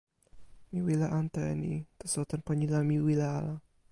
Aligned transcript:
mi 0.71 0.79
wile 0.85 1.05
ante 1.19 1.41
e 1.51 1.53
ni. 1.61 1.73
taso 1.99 2.19
tenpo 2.31 2.51
ni 2.57 2.65
la 2.73 2.79
mi 2.87 2.97
wile 3.05 3.25
ala. 3.37 3.53